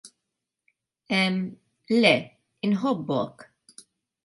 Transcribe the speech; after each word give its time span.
"Emm, 1.19 1.37
le, 2.01 2.15
inħobbok." 2.71 3.49